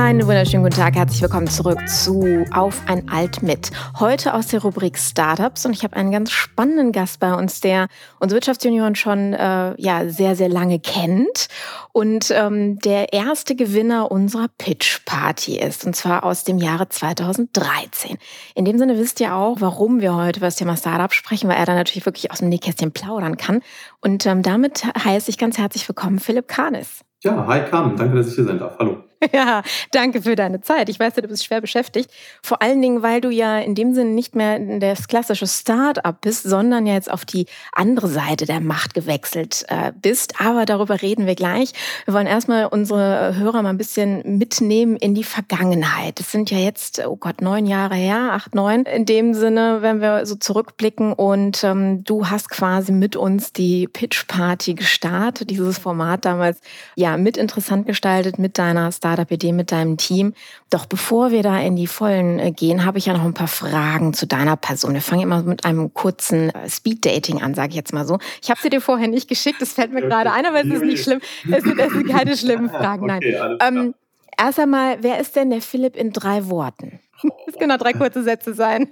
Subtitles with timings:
[0.00, 3.70] Einen wunderschönen guten Tag, herzlich willkommen zurück zu Auf ein Alt mit.
[4.00, 7.86] Heute aus der Rubrik Startups und ich habe einen ganz spannenden Gast bei uns, der
[8.18, 11.48] unsere Wirtschaftsjunioren schon äh, ja sehr sehr lange kennt
[11.92, 18.16] und ähm, der erste Gewinner unserer Pitch Party ist und zwar aus dem Jahre 2013.
[18.54, 21.58] In dem Sinne wisst ihr auch, warum wir heute über das Thema Startup sprechen, weil
[21.58, 23.60] er da natürlich wirklich aus dem Nähkästchen plaudern kann.
[24.00, 27.02] Und ähm, damit heiße ich ganz herzlich willkommen Philipp Kahnes.
[27.22, 28.78] Ja, hi Carmen, danke, dass ich hier sein darf.
[28.78, 29.09] Hallo.
[29.32, 30.88] Ja, danke für deine Zeit.
[30.88, 32.10] Ich weiß, du bist schwer beschäftigt.
[32.42, 36.44] Vor allen Dingen, weil du ja in dem Sinne nicht mehr das klassische Start-up bist,
[36.44, 40.40] sondern ja jetzt auf die andere Seite der Macht gewechselt äh, bist.
[40.40, 41.72] Aber darüber reden wir gleich.
[42.06, 46.18] Wir wollen erstmal unsere Hörer mal ein bisschen mitnehmen in die Vergangenheit.
[46.18, 48.84] Es sind ja jetzt, oh Gott, neun Jahre her, acht, neun.
[48.84, 53.86] In dem Sinne, wenn wir so zurückblicken und ähm, du hast quasi mit uns die
[53.86, 56.60] Pitch Party gestartet, dieses Format damals
[56.96, 60.34] ja mit interessant gestaltet mit deiner Start Startup-Idee mit deinem Team.
[60.70, 63.48] Doch bevor wir da in die Vollen äh, gehen, habe ich ja noch ein paar
[63.48, 64.94] Fragen zu deiner Person.
[64.94, 68.18] Wir fangen immer mit einem kurzen äh, Speed-Dating an, sage ich jetzt mal so.
[68.42, 70.82] Ich habe sie dir vorher nicht geschickt, das fällt mir gerade ein, aber es ist
[70.82, 71.20] nicht schlimm.
[71.50, 73.18] Es sind, es sind keine schlimmen Fragen, nein.
[73.18, 73.94] Okay, ähm,
[74.38, 77.00] erst einmal, wer ist denn der Philipp in drei Worten?
[77.46, 78.86] Das können auch drei kurze Sätze sein.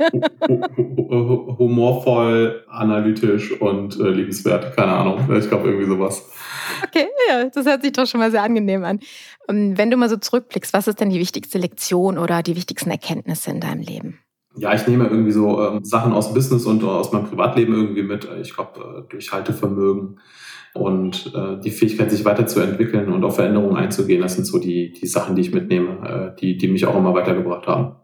[1.58, 4.76] Humorvoll, analytisch und äh, liebenswert.
[4.76, 5.20] Keine Ahnung.
[5.38, 6.28] Ich glaube, irgendwie sowas.
[6.84, 9.00] Okay, ja, das hört sich doch schon mal sehr angenehm an.
[9.48, 12.90] Ähm, wenn du mal so zurückblickst, was ist denn die wichtigste Lektion oder die wichtigsten
[12.90, 14.18] Erkenntnisse in deinem Leben?
[14.56, 18.28] Ja, ich nehme irgendwie so ähm, Sachen aus Business und aus meinem Privatleben irgendwie mit.
[18.40, 20.18] Ich glaube, äh, Durchhaltevermögen
[20.74, 25.06] und äh, die Fähigkeit, sich weiterzuentwickeln und auf Veränderungen einzugehen, das sind so die, die
[25.06, 27.96] Sachen, die ich mitnehme, äh, die, die mich auch immer weitergebracht haben.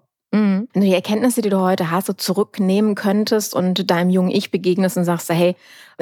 [0.75, 4.51] Wenn du die Erkenntnisse, die du heute hast, so zurücknehmen könntest und deinem jungen Ich
[4.51, 5.55] begegnest und sagst, hey,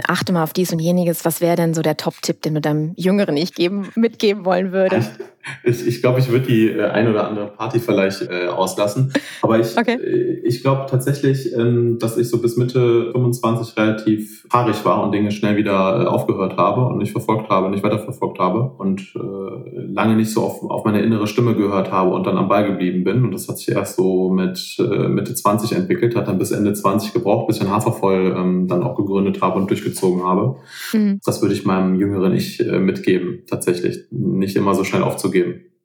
[0.08, 2.94] achte mal auf dies und jeniges, was wäre denn so der Top-Tipp, den du deinem
[2.96, 5.10] jüngeren Ich geben, mitgeben wollen würdest?
[5.64, 9.12] Ich, ich glaube, ich würde die äh, ein oder andere Party vielleicht äh, auslassen.
[9.42, 9.94] Aber ich, okay.
[9.94, 15.12] äh, ich glaube tatsächlich, ähm, dass ich so bis Mitte 25 relativ fahrig war und
[15.12, 19.92] Dinge schnell wieder äh, aufgehört habe und nicht verfolgt habe, nicht weiterverfolgt habe und äh,
[19.92, 23.04] lange nicht so auf, auf meine innere Stimme gehört habe und dann am Ball geblieben
[23.04, 23.24] bin.
[23.24, 26.72] Und das hat sich erst so mit äh, Mitte 20 entwickelt, hat dann bis Ende
[26.72, 30.56] 20 gebraucht, bis ich ein Hafervoll ähm, dann auch gegründet habe und durchgezogen habe.
[30.92, 31.20] Mhm.
[31.24, 34.06] Das würde ich meinem jüngeren Ich äh, mitgeben, tatsächlich.
[34.10, 35.31] Nicht immer so schnell aufzugeben.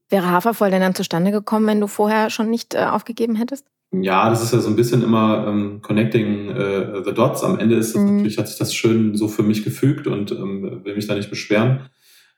[0.10, 3.66] Wäre Hafervoll denn dann zustande gekommen, wenn du vorher schon nicht äh, aufgegeben hättest?
[3.92, 7.44] Ja, das ist ja so ein bisschen immer ähm, connecting äh, the dots.
[7.44, 8.18] Am Ende ist es mhm.
[8.18, 11.30] natürlich, hat sich das schön so für mich gefügt und ähm, will mich da nicht
[11.30, 11.90] beschweren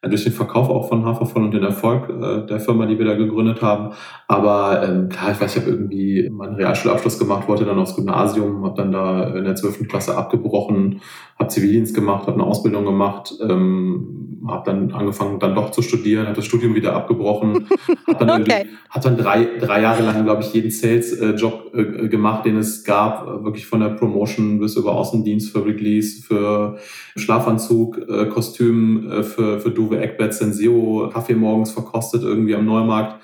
[0.01, 3.15] durch den Verkauf auch von Hafervoll und den Erfolg äh, der Firma, die wir da
[3.15, 3.93] gegründet haben.
[4.29, 8.63] Aber ähm, klar, ich weiß, ich habe irgendwie meinen Realschulabschluss gemacht, wollte dann aufs Gymnasium,
[8.63, 9.89] habe dann da in der 12.
[9.89, 11.01] Klasse abgebrochen,
[11.37, 16.25] habe Zivildienst gemacht, habe eine Ausbildung gemacht, ähm, habe dann angefangen, dann doch zu studieren,
[16.25, 17.67] habe das Studium wieder abgebrochen,
[18.07, 18.67] habe dann, okay.
[18.89, 23.43] hab dann drei, drei Jahre lang, glaube ich, jeden Sales-Job äh, gemacht, den es gab,
[23.43, 26.77] wirklich von der Promotion bis über Außendienst für Wrigley's, für
[27.15, 33.21] Schlafanzug, äh, Kostüm, äh, für, für Duve Eckbett Senseo, Kaffee morgens verkostet irgendwie am Neumarkt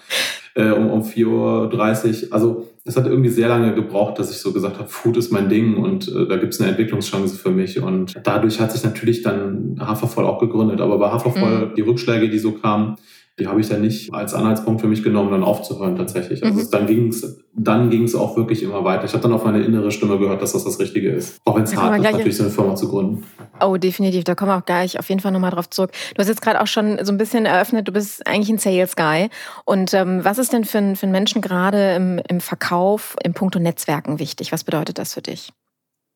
[0.55, 2.33] äh, um, um 4.30 Uhr.
[2.33, 5.49] Also es hat irgendwie sehr lange gebraucht, dass ich so gesagt habe, Food ist mein
[5.49, 7.79] Ding und äh, da gibt es eine Entwicklungschance für mich.
[7.79, 10.81] Und dadurch hat sich natürlich dann Hafervoll auch gegründet.
[10.81, 11.75] Aber bei Hafervoll, mhm.
[11.75, 12.95] die Rückschläge, die so kamen,
[13.37, 16.43] die habe ich dann nicht als Anhaltspunkt für mich genommen, dann aufzuhören tatsächlich.
[16.43, 16.71] Also mhm.
[16.71, 19.05] dann ging es dann ging's auch wirklich immer weiter.
[19.05, 21.39] Ich habe dann auf meine innere Stimme gehört, dass das das Richtige ist.
[21.45, 23.23] Auch wenn es hart ist, natürlich so eine Firma zu gründen.
[23.61, 24.25] Oh, definitiv.
[24.25, 25.91] Da kommen wir auch gleich auf jeden Fall nochmal drauf zurück.
[26.13, 29.29] Du hast jetzt gerade auch schon so ein bisschen eröffnet, du bist eigentlich ein Sales-Guy.
[29.63, 33.59] Und ähm, was ist denn für, für einen Menschen gerade im, im Verkauf, im Punkto
[33.59, 34.51] Netzwerken wichtig?
[34.51, 35.51] Was bedeutet das für dich?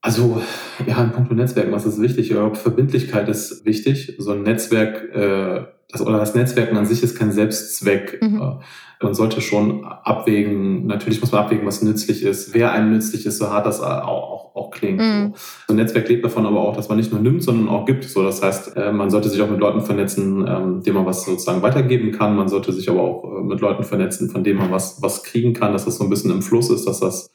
[0.01, 0.41] Also,
[0.87, 2.29] ja, in puncto Netzwerken, was ist wichtig?
[2.29, 4.15] Verbindlichkeit ist wichtig.
[4.17, 8.19] So ein Netzwerk, äh, das, oder das Netzwerken an sich ist kein Selbstzweck.
[8.21, 8.41] Mhm.
[8.41, 13.25] Äh, man sollte schon abwägen, natürlich muss man abwägen, was nützlich ist, wer einem nützlich
[13.25, 14.99] ist, so hart das auch, auch, auch klingt.
[14.99, 15.33] Mhm.
[15.67, 15.73] So.
[15.73, 18.03] ein Netzwerk lebt davon aber auch, dass man nicht nur nimmt, sondern auch gibt.
[18.03, 21.25] So, das heißt, äh, man sollte sich auch mit Leuten vernetzen, ähm, denen man was
[21.25, 22.35] sozusagen weitergeben kann.
[22.35, 25.53] Man sollte sich aber auch äh, mit Leuten vernetzen, von denen man was, was kriegen
[25.53, 27.33] kann, dass das so ein bisschen im Fluss ist, dass das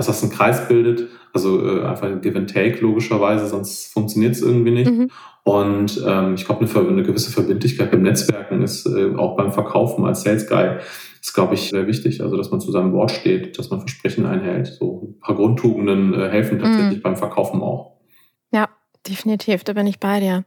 [0.00, 4.32] dass das einen Kreis bildet, also äh, einfach ein Give and Take logischerweise, sonst funktioniert
[4.32, 4.90] es irgendwie nicht.
[4.90, 5.10] Mhm.
[5.44, 10.06] Und ähm, ich glaube, eine, eine, gewisse Verbindlichkeit beim Netzwerken ist äh, auch beim Verkaufen
[10.06, 10.78] als Sales Guy
[11.20, 12.22] ist, glaube ich, sehr wichtig.
[12.22, 14.68] Also, dass man zu seinem Wort steht, dass man Versprechen einhält.
[14.68, 17.02] So ein paar Grundtugenden äh, helfen tatsächlich mhm.
[17.02, 17.98] beim Verkaufen auch.
[18.52, 18.70] Ja,
[19.06, 20.44] definitiv, da bin ich bei dir.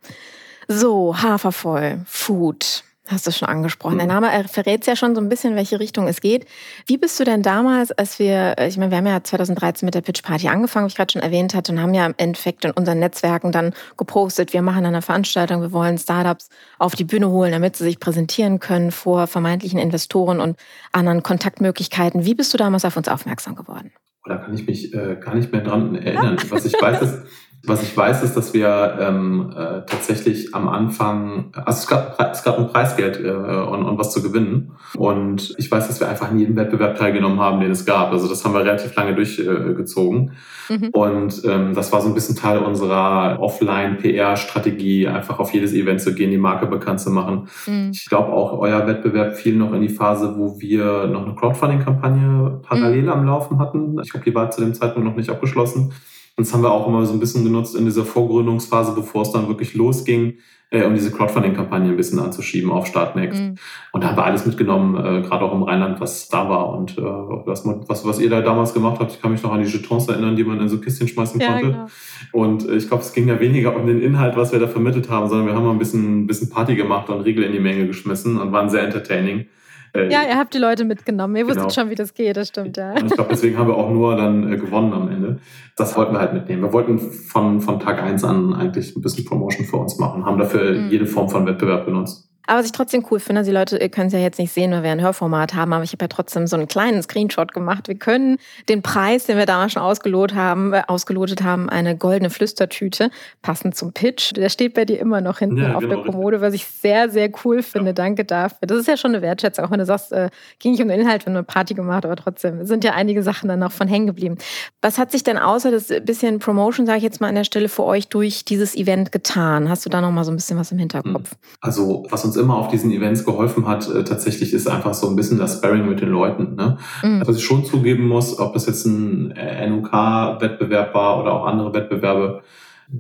[0.68, 2.84] So, Hafervoll, Food.
[3.10, 3.98] Hast du schon angesprochen.
[3.98, 6.46] Der Name verrät ja schon so ein bisschen, in welche Richtung es geht.
[6.86, 10.00] Wie bist du denn damals, als wir, ich meine, wir haben ja 2013 mit der
[10.00, 12.72] Pitch Party angefangen, wie ich gerade schon erwähnt hatte, und haben ja im Endeffekt in
[12.72, 16.48] unseren Netzwerken dann gepostet, wir machen eine Veranstaltung, wir wollen Startups
[16.80, 20.58] auf die Bühne holen, damit sie sich präsentieren können vor vermeintlichen Investoren und
[20.94, 22.24] anderen Kontaktmöglichkeiten.
[22.24, 23.92] Wie bist du damals auf uns aufmerksam geworden?
[24.26, 26.38] Da kann ich mich äh, gar nicht mehr dran erinnern.
[26.48, 27.24] Was ich weiß, ist,
[27.66, 32.44] was ich weiß, ist, dass wir ähm, äh, tatsächlich am Anfang, also es gab, es
[32.44, 34.74] gab ein Preisgeld äh, und, und was zu gewinnen.
[34.98, 38.12] Und ich weiß, dass wir einfach in jedem Wettbewerb teilgenommen haben, den es gab.
[38.12, 40.34] Also das haben wir relativ lange durchgezogen.
[40.70, 40.90] Äh, mhm.
[40.90, 46.14] Und ähm, das war so ein bisschen Teil unserer Offline-PR-Strategie, einfach auf jedes Event zu
[46.14, 47.48] gehen, die Marke bekannt zu machen.
[47.66, 47.92] Mhm.
[47.94, 52.60] Ich glaube auch, euer Wettbewerb fiel noch in die Phase, wo wir noch eine Crowdfunding-Kampagne
[52.62, 53.10] parallel mhm.
[53.10, 53.98] am Laufen hatten.
[54.04, 55.94] Ich glaube, die war zu dem Zeitpunkt noch nicht abgeschlossen.
[56.36, 59.32] Und das haben wir auch immer so ein bisschen genutzt in dieser Vorgründungsphase, bevor es
[59.32, 60.40] dann wirklich losging,
[60.72, 63.40] äh, um diese Crowdfunding-Kampagne ein bisschen anzuschieben auf Startnext.
[63.40, 63.56] Mhm.
[63.92, 66.70] Und da haben wir alles mitgenommen, äh, gerade auch im Rheinland, was da war.
[66.76, 69.62] Und äh, was, was, was ihr da damals gemacht habt, ich kann mich noch an
[69.62, 71.68] die Jetons erinnern, die man in so Kistchen schmeißen ja, konnte.
[71.68, 71.86] Genau.
[72.32, 75.12] Und äh, ich glaube, es ging ja weniger um den Inhalt, was wir da vermittelt
[75.12, 77.60] haben, sondern wir haben mal ein bisschen, ein bisschen Party gemacht und Riegel in die
[77.60, 79.46] Menge geschmissen und waren sehr entertaining.
[79.96, 81.36] Äh, ja, ihr habt die Leute mitgenommen.
[81.36, 81.74] Ihr wusstet genau.
[81.74, 82.94] schon, wie das geht, das stimmt, ja.
[82.94, 85.40] Und ich glaube, deswegen haben wir auch nur dann äh, gewonnen am Ende.
[85.78, 86.64] Das wollten wir halt mitnehmen.
[86.64, 90.40] Wir wollten von, von Tag eins an eigentlich ein bisschen Promotion für uns machen, haben
[90.40, 90.90] dafür mhm.
[90.90, 92.33] jede Form von Wettbewerb benutzt.
[92.48, 94.72] Aber was ich trotzdem cool finde, die Leute ihr können es ja jetzt nicht sehen,
[94.72, 97.88] weil wir ein Hörformat haben, aber ich habe ja trotzdem so einen kleinen Screenshot gemacht.
[97.88, 98.38] Wir können
[98.70, 103.12] den Preis, den wir damals schon ausgelotet haben, äh, ausgelotet haben, eine goldene Flüstertüte,
[103.42, 104.36] passend zum Pitch.
[104.36, 105.96] Der steht bei dir immer noch hinten ja, auf genau.
[105.96, 107.92] der Kommode, was ich sehr, sehr cool finde.
[107.92, 107.94] Ja.
[107.94, 108.68] Danke dafür.
[108.68, 110.30] Das ist ja schon eine Wertschätzung, auch wenn du sagst, äh,
[110.60, 113.48] ging nicht um den Inhalt, wenn eine Party gemacht, aber trotzdem sind ja einige Sachen
[113.48, 114.38] dann noch von hängen geblieben.
[114.82, 117.70] Was hat sich denn außer das bisschen Promotion, sage ich jetzt mal an der Stelle,
[117.70, 119.70] für euch durch dieses Event getan?
[119.70, 121.36] Hast du da noch mal so ein bisschen was im Hinterkopf?
[121.62, 125.08] Also, was uns uns immer auf diesen Events geholfen hat, äh, tatsächlich ist einfach so
[125.08, 126.56] ein bisschen das Sparring mit den Leuten.
[126.56, 126.78] Ne?
[127.04, 127.22] Mhm.
[127.26, 129.34] Was ich schon zugeben muss, ob das jetzt ein
[129.70, 132.42] NUK-Wettbewerb war oder auch andere Wettbewerbe,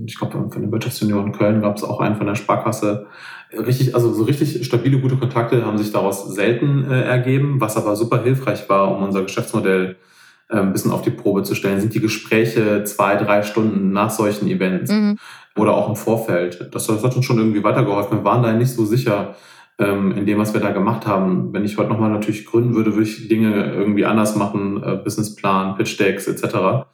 [0.05, 3.07] ich glaube, von der Wirtschaftsunion Köln gab es auch einen von der Sparkasse.
[3.51, 7.95] Richtig, also so richtig stabile, gute Kontakte haben sich daraus selten äh, ergeben, was aber
[7.95, 10.12] super hilfreich war, um unser Geschäftsmodell äh,
[10.61, 14.47] ein bisschen auf die Probe zu stellen, sind die Gespräche zwei, drei Stunden nach solchen
[14.47, 14.91] Events.
[14.91, 15.17] Mhm
[15.55, 16.69] oder auch im Vorfeld.
[16.71, 18.19] Das, das hat uns schon irgendwie weitergeholfen.
[18.19, 19.35] Wir waren da nicht so sicher
[19.79, 21.53] ähm, in dem, was wir da gemacht haben.
[21.53, 25.75] Wenn ich heute nochmal natürlich gründen würde, würde ich Dinge irgendwie anders machen, äh, Businessplan,
[25.75, 26.87] Pitch Decks etc.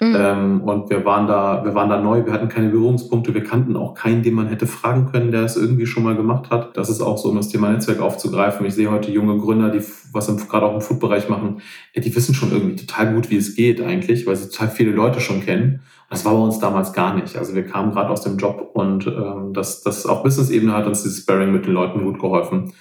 [0.00, 0.16] Mhm.
[0.18, 3.76] Ähm, und wir waren da, wir waren da neu, wir hatten keine Berührungspunkte, wir kannten
[3.76, 6.76] auch keinen, den man hätte fragen können, der es irgendwie schon mal gemacht hat.
[6.76, 8.66] Das ist auch so, um das Thema Netzwerk aufzugreifen.
[8.66, 9.82] Ich sehe heute junge Gründer, die
[10.12, 11.60] was gerade auch im Food-Bereich machen,
[11.94, 15.20] die wissen schon irgendwie total gut, wie es geht eigentlich, weil sie total viele Leute
[15.20, 15.80] schon kennen.
[16.10, 17.36] Das war bei uns damals gar nicht.
[17.36, 21.02] Also wir kamen gerade aus dem Job und ähm, das, das auf Business-Ebene hat uns
[21.02, 22.72] dieses Sparring mit den Leuten gut geholfen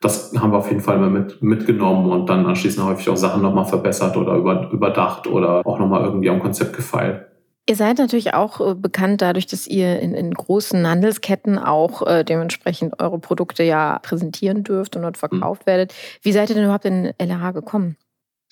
[0.00, 3.66] das haben wir auf jeden Fall mit, mitgenommen und dann anschließend häufig auch Sachen nochmal
[3.66, 7.26] verbessert oder über, überdacht oder auch nochmal irgendwie am Konzept gefeilt.
[7.68, 12.24] Ihr seid natürlich auch äh, bekannt dadurch, dass ihr in, in großen Handelsketten auch äh,
[12.24, 15.70] dementsprechend eure Produkte ja präsentieren dürft und dort verkauft mhm.
[15.70, 15.94] werdet.
[16.22, 17.96] Wie seid ihr denn überhaupt in LRH gekommen?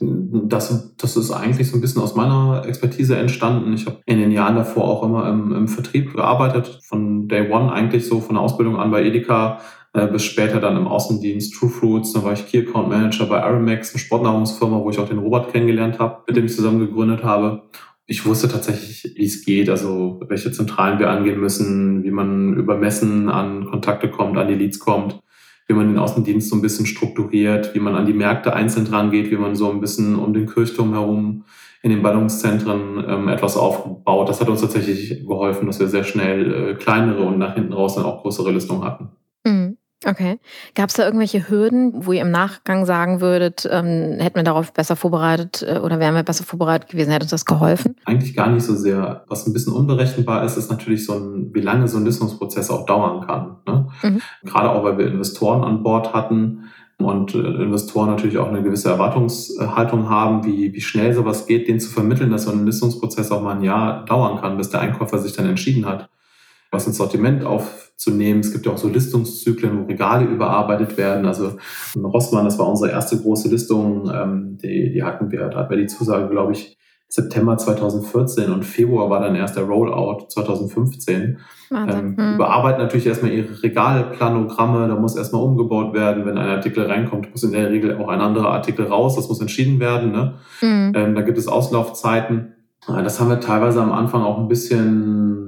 [0.01, 3.73] Das, das ist eigentlich so ein bisschen aus meiner Expertise entstanden.
[3.73, 7.73] Ich habe in den Jahren davor auch immer im, im Vertrieb gearbeitet, von Day One
[7.73, 9.59] eigentlich so, von der Ausbildung an bei Edeka
[10.07, 12.13] bis später dann im Außendienst True Fruits.
[12.13, 15.53] Dann war ich Key Account Manager bei Aramex, eine Sportnahrungsfirma, wo ich auch den Robert
[15.53, 17.63] kennengelernt habe, mit dem ich zusammen gegründet habe.
[18.07, 22.77] Ich wusste tatsächlich, wie es geht, also welche Zentralen wir angehen müssen, wie man über
[22.77, 25.21] Messen an Kontakte kommt, an die Leads kommt,
[25.67, 29.11] wie man den Außendienst so ein bisschen strukturiert, wie man an die Märkte einzeln dran
[29.11, 31.45] geht, wie man so ein bisschen um den Kirchturm herum
[31.83, 34.29] in den Ballungszentren ähm, etwas aufbaut.
[34.29, 37.95] Das hat uns tatsächlich geholfen, dass wir sehr schnell äh, kleinere und nach hinten raus
[37.95, 39.11] dann auch größere Listungen hatten.
[39.45, 39.68] Mhm.
[40.07, 40.39] Okay.
[40.77, 44.73] Gab es da irgendwelche Hürden, wo ihr im Nachgang sagen würdet, ähm, hätten wir darauf
[44.73, 47.97] besser vorbereitet äh, oder wären wir besser vorbereitet gewesen, hätte uns das geholfen?
[48.05, 49.25] Eigentlich gar nicht so sehr.
[49.27, 52.87] Was ein bisschen unberechenbar ist, ist natürlich so ein, wie lange so ein Listungsprozess auch
[52.87, 53.57] dauern kann.
[53.67, 53.89] Ne?
[54.05, 54.21] Mhm.
[54.45, 58.91] Gerade auch, weil wir Investoren an Bord hatten und äh, Investoren natürlich auch eine gewisse
[58.91, 63.43] Erwartungshaltung haben, wie, wie schnell sowas geht, denen zu vermitteln, dass so ein Listungsprozess auch
[63.43, 66.09] mal ein Jahr dauern kann, bis der Einkäufer sich dann entschieden hat
[66.71, 68.41] was ins Sortiment aufzunehmen.
[68.41, 71.27] Es gibt ja auch so Listungszyklen, wo Regale überarbeitet werden.
[71.27, 71.57] Also
[71.95, 75.71] in Rossmann, das war unsere erste große Listung, ähm, die, die hatten wir, da hatten
[75.71, 76.77] wir die Zusage, glaube ich,
[77.11, 81.39] September 2014 und Februar war dann erst der Rollout 2015.
[81.71, 82.35] Ähm, hm.
[82.35, 86.27] Überarbeiten natürlich erstmal ihre Regalplanogramme, da muss erstmal umgebaut werden.
[86.27, 89.41] Wenn ein Artikel reinkommt, muss in der Regel auch ein anderer Artikel raus, das muss
[89.41, 90.13] entschieden werden.
[90.13, 90.35] Ne?
[90.61, 90.93] Hm.
[90.95, 92.55] Ähm, da gibt es Auslaufzeiten.
[92.87, 95.48] Das haben wir teilweise am Anfang auch ein bisschen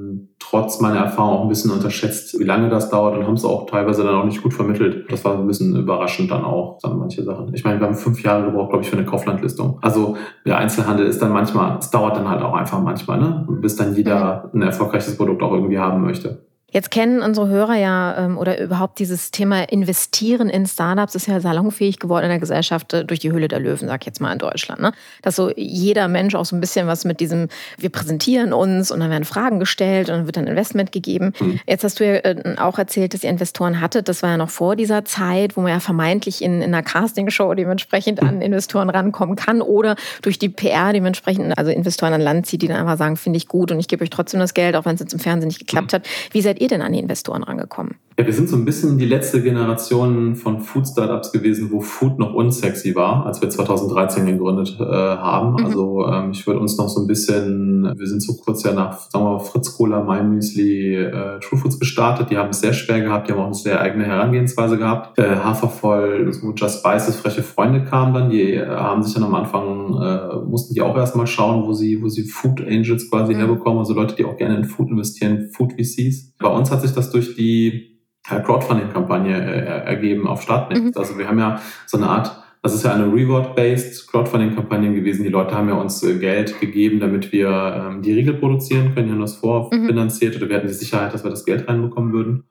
[0.50, 3.66] trotz meiner Erfahrung auch ein bisschen unterschätzt, wie lange das dauert und haben es auch
[3.66, 5.06] teilweise dann auch nicht gut vermittelt.
[5.08, 7.54] Das war ein bisschen überraschend dann auch, dann manche Sachen.
[7.54, 9.78] Ich meine, wir haben fünf Jahre gebraucht, glaube ich, für eine Kauflandlistung.
[9.80, 13.46] Also der Einzelhandel ist dann manchmal, es dauert dann halt auch einfach manchmal, ne?
[13.48, 16.49] bis dann jeder ein erfolgreiches Produkt auch irgendwie haben möchte.
[16.72, 21.40] Jetzt kennen unsere Hörer ja ähm, oder überhaupt dieses Thema Investieren in Startups ist ja
[21.40, 24.32] salonfähig geworden in der Gesellschaft äh, durch die Höhle der Löwen, sag ich jetzt mal
[24.32, 24.80] in Deutschland.
[24.80, 24.92] Ne?
[25.22, 27.48] Dass so jeder Mensch auch so ein bisschen was mit diesem,
[27.78, 31.32] wir präsentieren uns und dann werden Fragen gestellt und dann wird dann Investment gegeben.
[31.40, 31.60] Mhm.
[31.66, 34.08] Jetzt hast du ja äh, auch erzählt, dass ihr Investoren hattet.
[34.08, 37.52] Das war ja noch vor dieser Zeit, wo man ja vermeintlich in, in einer Castingshow
[37.54, 42.62] dementsprechend an Investoren rankommen kann oder durch die PR dementsprechend, also Investoren an Land zieht,
[42.62, 44.84] die dann einfach sagen, finde ich gut und ich gebe euch trotzdem das Geld, auch
[44.84, 45.96] wenn es jetzt im Fernsehen nicht geklappt mhm.
[45.96, 46.08] hat.
[46.30, 47.96] Wie seid ihr denn an die Investoren rangekommen?
[48.20, 52.34] Ja, wir sind so ein bisschen die letzte Generation von Food-Startups gewesen, wo Food noch
[52.34, 55.52] unsexy war, als wir 2013 gegründet äh, haben.
[55.52, 55.64] Mhm.
[55.64, 59.08] Also ähm, ich würde uns noch so ein bisschen, wir sind so kurz ja nach,
[59.08, 62.28] sagen wir mal, Fritz Cola, My Müsli, äh, True Foods gestartet.
[62.28, 65.18] Die haben es sehr schwer gehabt, die haben auch eine sehr eigene Herangehensweise gehabt.
[65.18, 69.34] Äh, Hafervoll, so Just Spices, freche Freunde kamen dann, die äh, haben sich dann am
[69.34, 73.38] Anfang, äh, mussten die auch erstmal schauen, wo sie, wo sie Food Angels quasi mhm.
[73.38, 76.34] herbekommen, also Leute, die auch gerne in Food investieren, Food VCs.
[76.38, 77.88] Bei uns hat sich das durch die
[78.28, 80.84] Crowdfunding-Kampagne äh, ergeben auf Startnext.
[80.84, 80.92] Mhm.
[80.94, 85.22] Also wir haben ja so eine Art, das ist ja eine Reward-based Crowdfunding-Kampagne gewesen.
[85.22, 89.08] Die Leute haben ja uns äh, Geld gegeben, damit wir ähm, die Riegel produzieren können.
[89.08, 90.40] Die haben das vorfinanziert mhm.
[90.40, 92.44] oder wir hatten die Sicherheit, dass wir das Geld reinbekommen würden.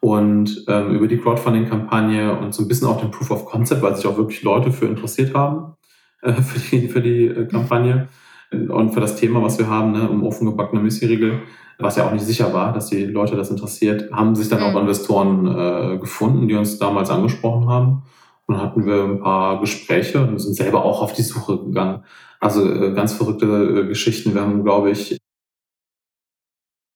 [0.00, 3.94] Und ähm, über die Crowdfunding-Kampagne und so ein bisschen auch den Proof of Concept, weil
[3.94, 5.74] sich auch wirklich Leute für interessiert haben,
[6.22, 8.08] äh, für die, für die äh, Kampagne
[8.52, 11.40] und für das Thema, was wir haben, ne, um ofengebackene Müsli-Riegel,
[11.78, 14.66] was ja auch nicht sicher war, dass die Leute das interessiert, haben sich dann mhm.
[14.66, 18.02] auch Investoren äh, gefunden, die uns damals angesprochen haben.
[18.46, 22.04] Und dann hatten wir ein paar Gespräche und sind selber auch auf die Suche gegangen.
[22.40, 24.34] Also äh, ganz verrückte äh, Geschichten.
[24.34, 25.18] Wir haben, glaube ich,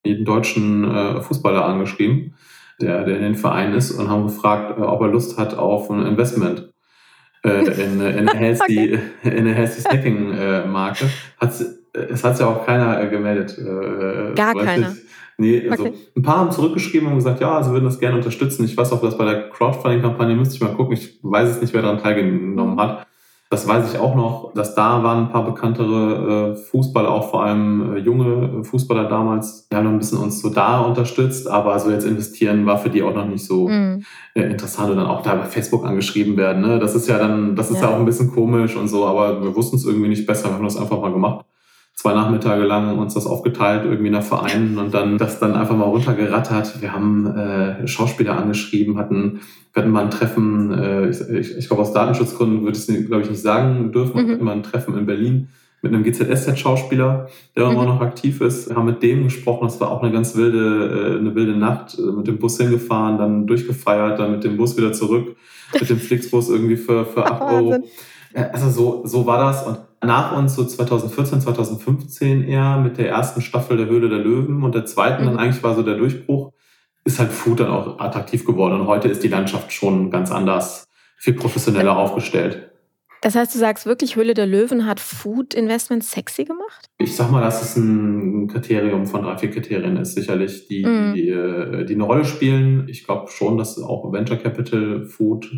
[0.05, 2.35] jeden deutschen äh, Fußballer angeschrieben,
[2.81, 5.91] der, der in den Verein ist, und haben gefragt, äh, ob er Lust hat auf
[5.91, 6.73] ein Investment
[7.51, 11.07] in, in eine healthy, in eine healthy Snacking äh, Marke.
[11.39, 13.59] Hat's, es hat ja auch keiner äh, gemeldet.
[13.59, 14.95] Äh, Gar keiner.
[15.39, 15.95] Nee, also okay.
[16.17, 18.65] ein paar haben zurückgeschrieben und gesagt, ja, sie würden das gerne unterstützen.
[18.65, 20.95] Ich weiß auch, dass bei der Crowdfunding-Kampagne müsste ich mal gucken.
[20.95, 23.07] Ich weiß es nicht, wer daran teilgenommen hat.
[23.57, 27.43] Das weiß ich auch noch, dass da waren ein paar bekanntere äh, Fußballer, auch vor
[27.43, 31.79] allem äh, junge Fußballer damals, die haben noch ein bisschen uns so da unterstützt, aber
[31.79, 34.05] so jetzt investieren war für die auch noch nicht so mhm.
[34.35, 36.61] äh, interessant und dann auch da bei Facebook angeschrieben werden.
[36.61, 36.79] Ne?
[36.79, 37.85] Das ist ja dann, das ist ja.
[37.85, 40.57] ja auch ein bisschen komisch und so, aber wir wussten es irgendwie nicht besser, wir
[40.57, 41.47] haben das einfach mal gemacht
[41.97, 45.87] zwei Nachmittage lang uns das aufgeteilt, irgendwie nach Vereinen und dann das dann einfach mal
[45.87, 46.83] runtergerattert.
[46.83, 49.41] Wir haben äh, Schauspieler angeschrieben, hatten,
[49.73, 53.07] wir hatten mal ein Treffen, äh, ich, ich, ich glaube aus Datenschutzgründen würde ich es,
[53.07, 54.27] glaube ich, nicht sagen dürfen, mhm.
[54.27, 55.49] wir hatten mal ein Treffen in Berlin
[55.81, 57.73] mit einem GZSZ-Schauspieler, der mhm.
[57.73, 58.69] immer noch aktiv ist.
[58.69, 61.99] Wir haben mit dem gesprochen, das war auch eine ganz wilde, äh, eine wilde Nacht,
[61.99, 65.35] äh, mit dem Bus hingefahren, dann durchgefeiert, dann mit dem Bus wieder zurück,
[65.73, 67.77] mit dem Flixbus irgendwie für, für 8 Euro.
[68.53, 73.41] Also so, so war das und nach uns so 2014, 2015 eher mit der ersten
[73.41, 75.27] Staffel der Höhle der Löwen und der zweiten mhm.
[75.27, 76.53] dann eigentlich war so der Durchbruch,
[77.05, 80.89] ist halt Food dann auch attraktiv geworden und heute ist die Landschaft schon ganz anders,
[81.17, 82.71] viel professioneller aufgestellt.
[83.27, 86.89] Das heißt, du sagst wirklich, Höhle der Löwen hat Food Investment sexy gemacht?
[86.99, 91.13] Ich sag mal, dass es ein Kriterium von drei, vier Kriterien ist, sicherlich, die, mm.
[91.13, 92.87] die, äh, die, eine Rolle spielen.
[92.89, 95.51] Ich glaube schon, dass auch Venture Capital Food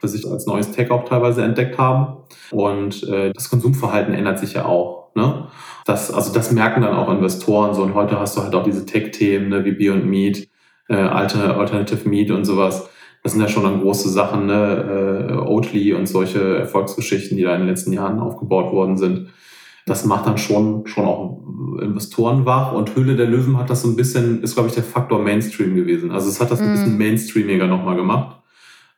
[0.00, 2.24] für sich als neues Tech auch teilweise entdeckt haben.
[2.50, 5.14] Und äh, das Konsumverhalten ändert sich ja auch.
[5.14, 5.46] Ne?
[5.84, 7.84] Das, also das merken dann auch Investoren so.
[7.84, 10.48] Und heute hast du halt auch diese Tech-Themen ne, wie Beyond Meat,
[10.88, 12.88] äh, Alternative Meat und sowas
[13.22, 15.28] das sind ja schon dann große Sachen, ne?
[15.30, 19.28] Äh, Oatly und solche Erfolgsgeschichten, die da in den letzten Jahren aufgebaut worden sind.
[19.86, 21.40] Das macht dann schon, schon auch
[21.80, 22.72] Investoren wach.
[22.72, 25.74] Und Höhle der Löwen hat das so ein bisschen, ist, glaube ich, der Faktor Mainstream
[25.74, 26.10] gewesen.
[26.10, 26.72] Also es hat das ein mhm.
[26.72, 28.41] bisschen mainstreamiger nochmal gemacht.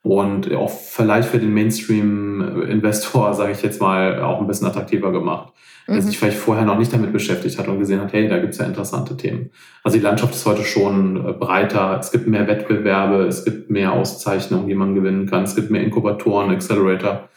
[0.04, 5.54] Und auch vielleicht für den Mainstream-Investor, sage ich jetzt mal, auch ein bisschen attraktiver gemacht
[5.86, 6.00] der mhm.
[6.00, 8.64] sich vielleicht vorher noch nicht damit beschäftigt hat und gesehen hat, hey, da gibt's ja
[8.64, 9.50] interessante Themen.
[9.82, 13.92] Also die Landschaft ist heute schon äh, breiter, es gibt mehr Wettbewerbe, es gibt mehr
[13.92, 17.28] Auszeichnungen, die man gewinnen kann, es gibt mehr Inkubatoren, Accelerator.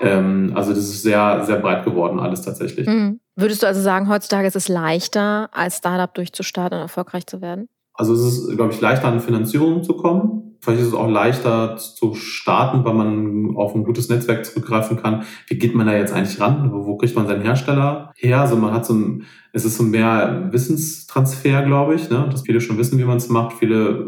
[0.00, 2.86] Ähm, also das ist sehr, sehr breit geworden alles tatsächlich.
[2.86, 3.20] Mhm.
[3.36, 7.68] Würdest du also sagen, heutzutage ist es leichter, als Startup durchzustarten und erfolgreich zu werden?
[7.92, 10.49] Also es ist, glaube ich, leichter an Finanzierung zu kommen.
[10.60, 15.22] Vielleicht ist es auch leichter zu starten, weil man auf ein gutes Netzwerk zurückgreifen kann.
[15.46, 16.70] Wie geht man da jetzt eigentlich ran?
[16.70, 18.40] Wo, kriegt man seinen Hersteller her?
[18.42, 22.28] Also man hat so ein, es ist so mehr Wissenstransfer, glaube ich, ne?
[22.30, 23.54] dass viele schon wissen, wie man es macht.
[23.54, 24.04] Viele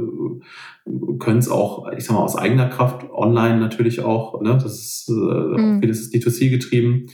[0.87, 4.39] äh, können es auch, ich sag mal, aus eigener Kraft online natürlich auch.
[4.43, 4.59] Ne?
[4.63, 5.81] Das ist, äh, mhm.
[5.81, 7.07] vieles ist D2C getrieben.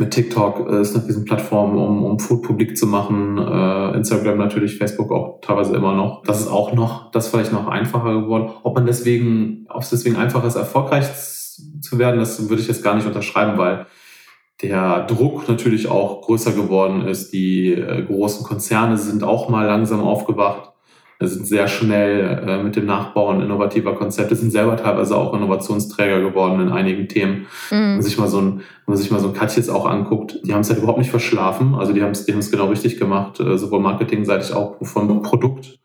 [0.00, 3.38] Mit TikTok äh, ist eine Riesenplattform, um, um Food publik zu machen.
[3.38, 6.22] Äh, Instagram natürlich, Facebook auch teilweise immer noch.
[6.22, 8.50] Das ist auch noch, das vielleicht noch einfacher geworden.
[8.62, 11.06] Ob man deswegen, ob es deswegen einfacher ist, erfolgreich
[11.80, 13.86] zu werden, das würde ich jetzt gar nicht unterschreiben, weil
[14.62, 17.32] der Druck natürlich auch größer geworden ist.
[17.32, 20.73] Die äh, großen Konzerne sind auch mal langsam aufgewacht
[21.20, 26.60] sind sehr schnell äh, mit dem Nachbauen innovativer Konzepte, sind selber teilweise auch Innovationsträger geworden
[26.60, 27.46] in einigen Themen.
[27.70, 27.74] Mhm.
[27.76, 30.40] Wenn man sich mal so ein, wenn man sich mal so ein Katjes auch anguckt,
[30.44, 31.74] die haben es halt überhaupt nicht verschlafen.
[31.74, 35.22] Also die haben es die haben es genau richtig gemacht, äh, sowohl marketingseitig auch vom
[35.22, 35.78] Produkt.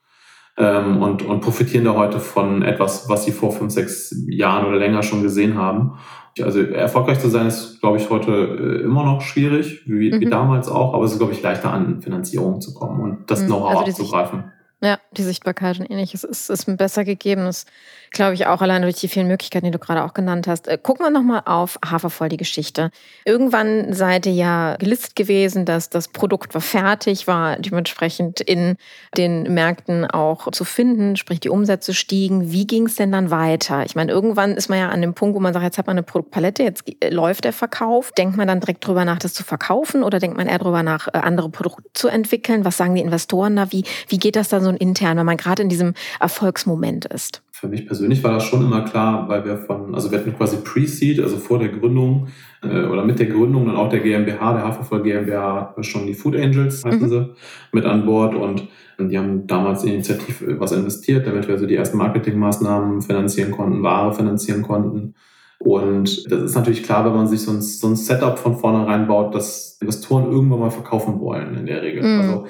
[0.57, 4.77] Ähm, und, und profitieren da heute von etwas, was sie vor fünf, sechs Jahren oder
[4.77, 5.93] länger schon gesehen haben.
[6.41, 10.19] Also erfolgreich zu sein ist, glaube ich, heute äh, immer noch schwierig, wie, mhm.
[10.19, 13.43] wie damals auch, aber es ist, glaube ich, leichter an Finanzierung zu kommen und das
[13.43, 13.47] mhm.
[13.47, 14.51] Know-how also abzugreifen.
[14.81, 17.45] Ja, die Sichtbarkeit und ähnliches ist, ist besser gegeben.
[17.45, 17.65] Das
[18.11, 20.67] glaube ich auch alleine durch die vielen Möglichkeiten, die du gerade auch genannt hast.
[20.67, 22.91] Äh, gucken wir nochmal auf Hafervoll, die Geschichte.
[23.25, 28.75] Irgendwann seid ihr ja gelistet gewesen, dass das Produkt war fertig, war dementsprechend in
[29.17, 32.51] den Märkten auch zu finden, sprich die Umsätze stiegen.
[32.51, 33.85] Wie ging es denn dann weiter?
[33.85, 35.95] Ich meine, irgendwann ist man ja an dem Punkt, wo man sagt, jetzt hat man
[35.95, 38.11] eine Produktpalette, jetzt läuft der Verkauf.
[38.11, 41.07] Denkt man dann direkt drüber nach, das zu verkaufen oder denkt man eher drüber nach,
[41.07, 42.65] äh, andere Produkte zu entwickeln?
[42.65, 43.71] Was sagen die Investoren da?
[43.71, 47.41] Wie, wie geht das dann so intern, wenn man gerade in diesem Erfolgsmoment ist?
[47.59, 50.57] für mich persönlich war das schon immer klar, weil wir von, also wir hatten quasi
[50.63, 52.29] Pre-Seed, also vor der Gründung
[52.63, 56.13] äh, oder mit der Gründung dann auch der GmbH, der Hafervoll GmbH, hatten schon die
[56.13, 57.09] Food Angels, heißen mhm.
[57.09, 57.29] sie,
[57.73, 61.97] mit an Bord und die haben damals initiativ was investiert, damit wir so die ersten
[61.97, 65.15] Marketingmaßnahmen finanzieren konnten, Ware finanzieren konnten.
[65.59, 69.07] Und das ist natürlich klar, wenn man sich so ein, so ein Setup von vornherein
[69.07, 72.01] baut, dass Investoren irgendwann mal verkaufen wollen in der Regel.
[72.01, 72.21] Mhm.
[72.21, 72.45] Also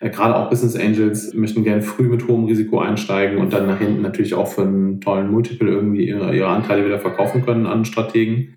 [0.00, 3.78] äh, gerade auch Business Angels möchten gerne früh mit hohem Risiko einsteigen und dann nach
[3.78, 7.84] hinten natürlich auch für einen tollen Multiple irgendwie ihre, ihre Anteile wieder verkaufen können an
[7.84, 8.56] Strategen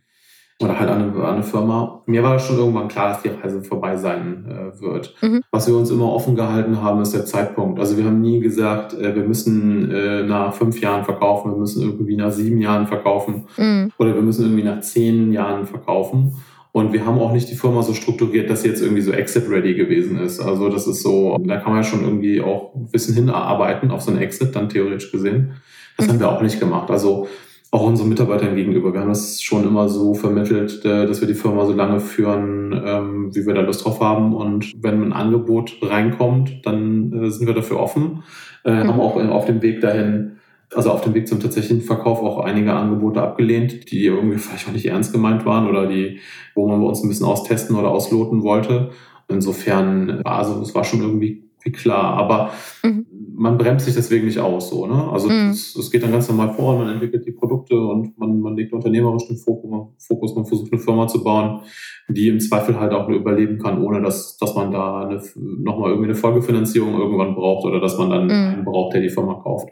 [0.59, 2.01] oder halt an eine, an eine Firma.
[2.07, 5.13] Mir war schon irgendwann klar, dass die Reise vorbei sein äh, wird.
[5.21, 5.43] Mhm.
[5.51, 7.79] Was wir uns immer offen gehalten haben, ist der Zeitpunkt.
[7.79, 11.83] Also wir haben nie gesagt, äh, wir müssen äh, nach fünf Jahren verkaufen, wir müssen
[11.83, 13.91] irgendwie nach sieben Jahren verkaufen mhm.
[13.99, 16.33] oder wir müssen irgendwie nach zehn Jahren verkaufen.
[16.71, 19.73] Und wir haben auch nicht die Firma so strukturiert, dass sie jetzt irgendwie so exit-ready
[19.73, 20.39] gewesen ist.
[20.39, 24.01] Also das ist so, da kann man ja schon irgendwie auch ein bisschen hinarbeiten auf
[24.01, 25.53] so einen Exit, dann theoretisch gesehen.
[25.97, 26.11] Das mhm.
[26.11, 26.91] haben wir auch nicht gemacht.
[26.91, 27.27] Also
[27.71, 28.93] auch unseren Mitarbeitern gegenüber.
[28.93, 32.81] Wir haben das schon immer so vermittelt, äh, dass wir die Firma so lange führen,
[32.85, 34.33] ähm, wie wir da Lust drauf haben.
[34.33, 38.23] Und wenn ein Angebot reinkommt, dann äh, sind wir dafür offen.
[38.65, 38.69] Mhm.
[38.69, 40.37] Haben auch auf dem Weg dahin,
[40.73, 44.73] also auf dem Weg zum tatsächlichen Verkauf auch einige Angebote abgelehnt, die irgendwie vielleicht auch
[44.73, 46.19] nicht ernst gemeint waren oder die,
[46.53, 48.89] wo man bei uns ein bisschen austesten oder ausloten wollte.
[49.29, 52.13] Insofern, also es war schon irgendwie klar.
[52.13, 52.51] Aber
[52.83, 53.05] mhm
[53.37, 55.09] man bremst sich deswegen nicht aus, so, ne?
[55.11, 55.51] Also mhm.
[55.51, 58.73] es, es, geht dann ganz normal vor, man entwickelt die Produkte und man, man legt
[58.73, 61.61] unternehmerisch den Fokus, man versucht eine Firma zu bauen,
[62.09, 65.91] die im Zweifel halt auch nur überleben kann, ohne dass, dass man da eine, nochmal
[65.91, 68.31] irgendwie eine Folgefinanzierung irgendwann braucht oder dass man dann mhm.
[68.31, 69.69] einen braucht, der die Firma kauft.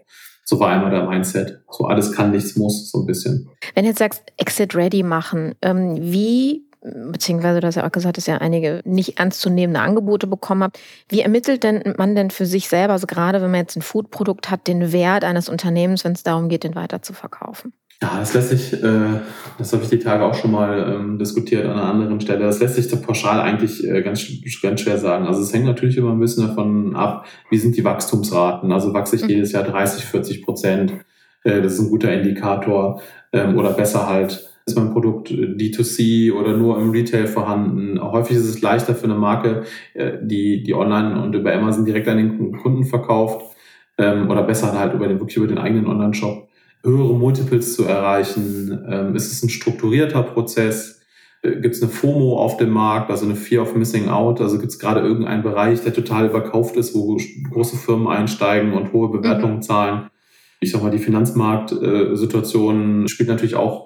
[0.48, 1.64] So war einmal der Mindset.
[1.72, 3.50] So alles kann, nichts muss, so ein bisschen.
[3.74, 6.65] Wenn du jetzt sagst, Exit Ready machen, ähm, wie
[7.12, 10.80] beziehungsweise du hast ja auch gesagt, dass ihr einige nicht ernstzunehmende Angebote bekommen habt.
[11.10, 14.52] Wie ermittelt denn man denn für sich selber, also gerade wenn man jetzt ein Foodprodukt
[14.52, 17.74] hat, den Wert eines Unternehmens, wenn es darum geht, den weiter zu verkaufen?
[18.02, 19.20] Ja, das lässt sich, äh,
[19.58, 22.60] das habe ich die Tage auch schon mal ähm, diskutiert an einer anderen Stelle, das
[22.60, 24.28] lässt sich pauschal eigentlich äh, ganz,
[24.62, 25.26] ganz schwer sagen.
[25.26, 28.72] Also es hängt natürlich immer ein bisschen davon ab, wie sind die Wachstumsraten.
[28.74, 29.30] Also wachse ich mhm.
[29.30, 30.94] jedes Jahr 30, 40 Prozent,
[31.46, 33.02] äh, das ist ein guter Indikator.
[33.32, 38.02] Ähm, oder besser halt, ist mein Produkt D2C oder nur im Retail vorhanden.
[38.02, 42.08] Häufig ist es leichter für eine Marke, äh, die, die online und über Amazon direkt
[42.08, 43.56] an den Kunden verkauft
[43.98, 46.50] ähm, oder besser halt über den, wirklich über den eigenen Online-Shop
[46.84, 48.86] höhere Multiples zu erreichen.
[48.90, 51.02] Ähm, ist es ein strukturierter Prozess?
[51.44, 54.42] Äh, gibt es eine FOMO auf dem Markt, also eine Fear of Missing Out?
[54.42, 57.18] Also gibt es gerade irgendeinen Bereich, der total überkauft ist, wo
[57.52, 59.62] große Firmen einsteigen und hohe Bewertungen mhm.
[59.62, 60.08] zahlen?
[60.60, 63.86] Ich sag mal, die Finanzmarktsituation spielt natürlich auch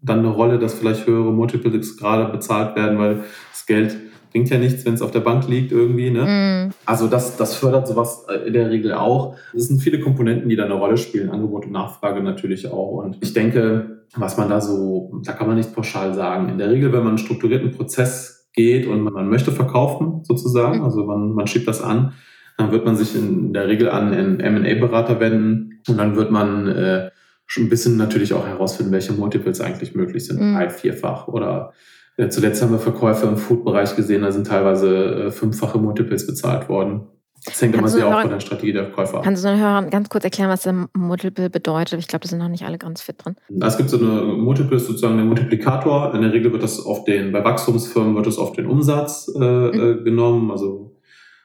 [0.00, 3.96] dann eine Rolle, dass vielleicht höhere Multiples gerade bezahlt werden, weil das Geld
[4.30, 6.10] bringt ja nichts, wenn es auf der Bank liegt irgendwie.
[6.10, 6.68] Ne?
[6.68, 6.74] Mm.
[6.84, 9.36] Also das, das fördert sowas äh, in der Regel auch.
[9.54, 13.02] Es sind viele Komponenten, die da eine Rolle spielen, Angebot und Nachfrage natürlich auch.
[13.02, 16.48] Und ich denke, was man da so, da kann man nicht pauschal sagen.
[16.48, 20.84] In der Regel, wenn man einen strukturierten Prozess geht und man möchte verkaufen sozusagen, mhm.
[20.84, 22.12] also man, man schiebt das an,
[22.56, 26.66] dann wird man sich in der Regel an einen M&A-Berater wenden und dann wird man
[26.66, 27.10] äh,
[27.48, 30.40] schon ein bisschen natürlich auch herausfinden, welche Multiples eigentlich möglich sind.
[30.40, 30.54] Mhm.
[30.54, 31.72] Drei, vierfach oder
[32.16, 36.68] äh, zuletzt haben wir Verkäufe im Food-Bereich gesehen, da sind teilweise äh, fünffache Multiples bezahlt
[36.68, 37.08] worden.
[37.44, 39.22] Das hängt immer sehr auch von der Strategie der Käufer ab.
[39.24, 42.00] Kannst du den Hörern ganz kurz erklären, was der Multiple bedeutet?
[42.00, 43.36] Ich glaube, da sind noch nicht alle ganz fit drin.
[43.62, 46.12] Es gibt so eine Multiple, ist sozusagen der Multiplikator.
[46.14, 49.38] In der Regel wird das auf den, bei Wachstumsfirmen wird das auf den Umsatz äh,
[49.38, 50.04] mhm.
[50.04, 50.50] genommen.
[50.50, 50.96] Also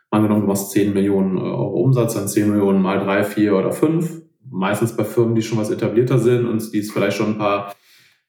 [0.09, 4.22] angenommen, du machst 10 Millionen Euro Umsatz, dann 10 Millionen mal 3, 4 oder 5.
[4.53, 7.73] Meistens bei Firmen, die schon was etablierter sind und die es vielleicht schon ein paar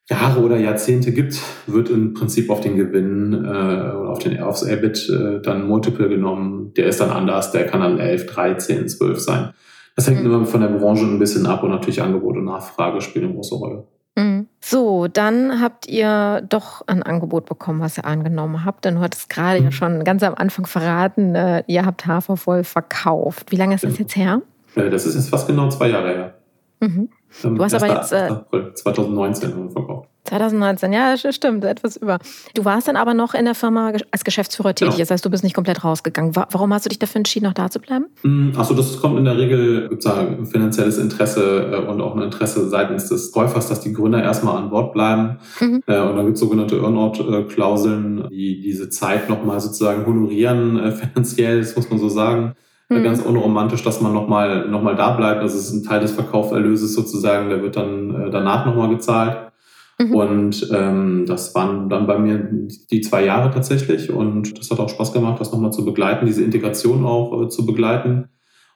[0.09, 4.63] Jahre oder Jahrzehnte gibt, wird im Prinzip auf den Gewinn äh, oder auf den aufs
[4.63, 6.75] EBIT äh, dann Multiple genommen.
[6.75, 9.55] Der ist dann anders, der kann dann 11, 13, 12 sein.
[9.97, 10.27] Das hängt mhm.
[10.27, 13.55] immer von der Branche ein bisschen ab und natürlich Angebot und Nachfrage spielen eine große
[13.55, 13.87] Rolle.
[14.17, 14.49] Mhm.
[14.61, 18.85] So, dann habt ihr doch ein Angebot bekommen, was ihr angenommen habt.
[18.85, 19.65] Denn du hattest gerade mhm.
[19.67, 23.53] ja schon ganz am Anfang verraten, äh, ihr habt Hafervoll verkauft.
[23.53, 24.43] Wie lange ist das jetzt her?
[24.77, 26.35] Äh, das ist jetzt fast genau zwei Jahre her.
[26.81, 27.09] Mhm.
[27.43, 28.13] Du hast aber jetzt.
[28.13, 30.09] Äh, April 2019 verkauft.
[30.25, 32.19] 2019, ja, stimmt, etwas über.
[32.55, 35.01] Du warst dann aber noch in der Firma als Geschäftsführer tätig, genau.
[35.01, 36.35] das heißt, du bist nicht komplett rausgegangen.
[36.35, 38.07] Warum hast du dich dafür entschieden, noch da zu bleiben?
[38.23, 42.17] Hm, Achso, das kommt in der Regel, gibt es ein finanzielles Interesse äh, und auch
[42.17, 45.37] ein Interesse seitens des Käufers, dass die Gründer erstmal an Bord bleiben.
[45.61, 45.83] Mhm.
[45.87, 51.77] Äh, und dann gibt es sogenannte Earnout-Klauseln, die diese Zeit nochmal sozusagen honorieren, finanziell, das
[51.77, 52.55] muss man so sagen
[52.89, 53.03] mhm.
[53.03, 55.43] ganz unromantisch, dass man nochmal noch mal da bleibt.
[55.43, 59.53] Das ist ein Teil des Verkaufserlöses sozusagen, der wird dann äh, danach nochmal gezahlt.
[59.99, 60.15] Mhm.
[60.15, 62.49] Und ähm, das waren dann bei mir
[62.91, 64.11] die zwei Jahre tatsächlich.
[64.11, 67.65] Und das hat auch Spaß gemacht, das nochmal zu begleiten, diese Integration auch äh, zu
[67.65, 68.29] begleiten.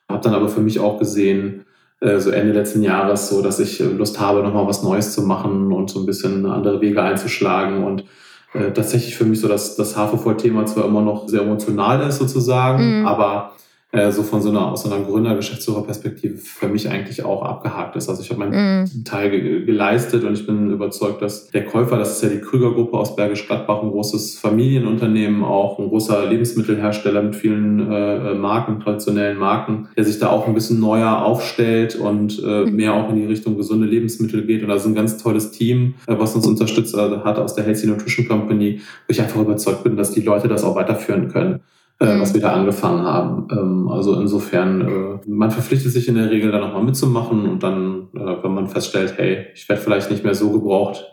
[0.07, 1.65] Habe dann aber für mich auch gesehen,
[1.99, 5.73] äh, so Ende letzten Jahres, so dass ich Lust habe, nochmal was Neues zu machen
[5.73, 7.83] und so ein bisschen andere Wege einzuschlagen.
[7.83, 8.05] Und
[8.53, 13.01] äh, tatsächlich für mich so, dass das Hafervoll-Thema zwar immer noch sehr emotional ist sozusagen,
[13.01, 13.05] mhm.
[13.05, 13.51] aber
[13.91, 18.07] äh, so von so einer, aus so einer Gründer-Geschäftsführer-Perspektive für mich eigentlich auch abgehakt ist.
[18.07, 19.03] Also ich habe meinen mm.
[19.03, 22.95] Teil ge geleistet und ich bin überzeugt, dass der Käufer, das ist ja die Krüger-Gruppe
[22.95, 29.39] aus Bergisch Gladbach, ein großes Familienunternehmen, auch ein großer Lebensmittelhersteller mit vielen äh, Marken, traditionellen
[29.39, 32.75] Marken, der sich da auch ein bisschen neuer aufstellt und äh, mm.
[32.75, 34.61] mehr auch in die Richtung gesunde Lebensmittel geht.
[34.61, 37.65] Und da ist ein ganz tolles Team, äh, was uns unterstützt äh, hat aus der
[37.65, 41.61] Healthy Nutrition Company, wo ich einfach überzeugt bin, dass die Leute das auch weiterführen können
[41.99, 42.21] äh, mhm.
[42.21, 43.47] was wir da angefangen haben.
[43.51, 48.07] Ähm, also insofern, äh, man verpflichtet sich in der Regel dann nochmal mitzumachen und dann,
[48.15, 51.05] äh, wenn man feststellt, hey, ich werde vielleicht nicht mehr so gebraucht,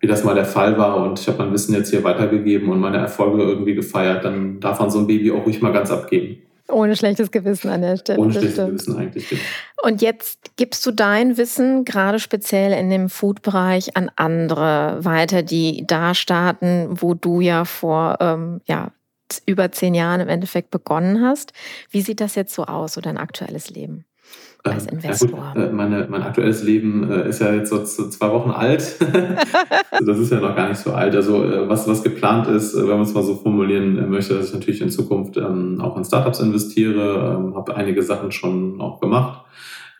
[0.00, 2.78] wie das mal der Fall war und ich habe mein Wissen jetzt hier weitergegeben und
[2.78, 6.42] meine Erfolge irgendwie gefeiert, dann darf man so ein Baby auch ruhig mal ganz abgeben.
[6.70, 8.20] Ohne schlechtes Gewissen an der Stelle.
[8.20, 9.28] Ohne schlechtes Gewissen eigentlich.
[9.28, 9.40] Genau.
[9.82, 15.84] Und jetzt gibst du dein Wissen gerade speziell in dem Food-Bereich an andere weiter, die
[15.86, 18.90] da starten, wo du ja vor ähm, ja,
[19.46, 21.52] über zehn Jahren im Endeffekt begonnen hast.
[21.90, 24.04] Wie sieht das jetzt so aus, so dein aktuelles Leben?
[24.64, 25.54] als ähm, Investor?
[25.56, 28.96] Ja, meine, mein aktuelles Leben äh, ist ja jetzt so zwei Wochen alt.
[30.06, 31.14] das ist ja noch gar nicht so alt.
[31.14, 34.48] Also äh, was, was geplant ist, äh, wenn man es mal so formulieren möchte, dass
[34.48, 39.00] ich natürlich in Zukunft ähm, auch in Startups investiere, ähm, habe einige Sachen schon auch
[39.00, 39.44] gemacht.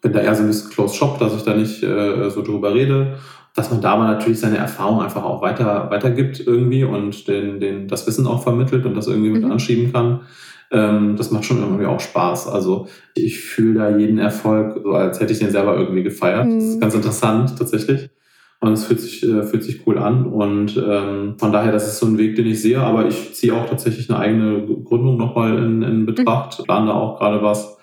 [0.03, 3.19] Bin da eher so ein bisschen Close Shop, dass ich da nicht so drüber rede
[3.55, 7.89] dass man da aber natürlich seine Erfahrung einfach auch weiter weitergibt irgendwie und den, den,
[7.89, 9.53] das Wissen auch vermittelt und das irgendwie mit mhm.
[9.53, 10.21] anschieben kann.
[10.71, 12.49] Ähm, das macht schon irgendwie auch Spaß.
[12.49, 16.47] Also ich fühle da jeden Erfolg, so als hätte ich den selber irgendwie gefeiert.
[16.47, 16.55] Mhm.
[16.55, 16.81] Das ist mhm.
[16.81, 18.11] ganz interessant tatsächlich.
[18.61, 20.27] Und es fühlt sich, äh, fühlt sich cool an.
[20.27, 23.55] Und ähm, von daher, das ist so ein Weg, den ich sehe, aber ich ziehe
[23.55, 27.78] auch tatsächlich eine eigene Gründung nochmal in, in Betracht, plane da auch gerade was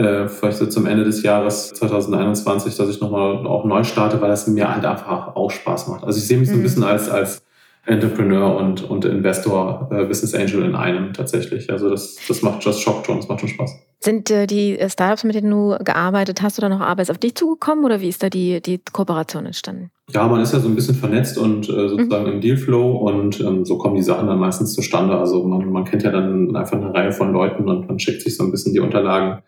[0.00, 4.30] äh, vielleicht so zum Ende des Jahres 2021, dass ich nochmal auch neu starte, weil
[4.30, 6.04] das mir halt einfach auch Spaß macht.
[6.04, 6.62] Also ich sehe mich so ein mhm.
[6.62, 7.44] bisschen als, als
[7.86, 11.70] Entrepreneur und, und Investor, äh, Business Angel in einem tatsächlich.
[11.70, 13.72] Also das, das macht just Shock schon, das macht schon Spaß.
[14.00, 17.84] Sind äh, die Startups, mit denen du gearbeitet hast, oder noch Arbeits auf dich zugekommen
[17.84, 19.90] oder wie ist da die, die Kooperation entstanden?
[20.10, 22.32] Ja, man ist ja so ein bisschen vernetzt und äh, sozusagen mhm.
[22.32, 25.16] im Dealflow und ähm, so kommen die Sachen dann meistens zustande.
[25.18, 28.36] Also man, man kennt ja dann einfach eine Reihe von Leuten und man schickt sich
[28.36, 29.42] so ein bisschen die Unterlagen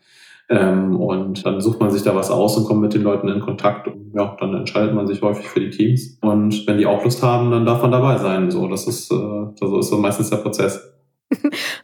[0.53, 3.41] ähm, und dann sucht man sich da was aus und kommt mit den Leuten in
[3.41, 3.89] Kontakt.
[3.89, 6.19] Und ja, dann entscheidet man sich häufig für die Teams.
[6.21, 8.51] Und wenn die auch Lust haben, dann darf man dabei sein.
[8.51, 10.93] So, das ist, äh, so ist so meistens der Prozess.